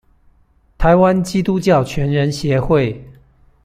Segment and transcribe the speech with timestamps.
[0.79, 3.05] 臺灣基督教全人協會